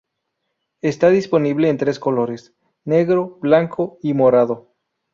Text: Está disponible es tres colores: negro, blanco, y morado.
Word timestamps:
Está 0.81 1.09
disponible 1.09 1.69
es 1.69 1.77
tres 1.77 1.99
colores: 1.99 2.55
negro, 2.85 3.37
blanco, 3.39 3.99
y 4.01 4.15
morado. 4.15 4.73